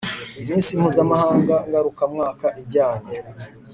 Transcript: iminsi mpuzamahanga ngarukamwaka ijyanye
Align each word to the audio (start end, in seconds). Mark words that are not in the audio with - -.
iminsi 0.41 0.71
mpuzamahanga 0.79 1.55
ngarukamwaka 1.67 2.47
ijyanye 2.61 3.15